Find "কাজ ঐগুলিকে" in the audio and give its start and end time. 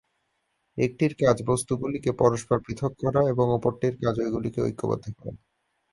4.03-4.59